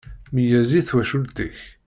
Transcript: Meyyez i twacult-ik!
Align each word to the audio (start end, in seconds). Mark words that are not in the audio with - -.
Meyyez 0.33 0.71
i 0.79 0.81
twacult-ik! 0.87 1.57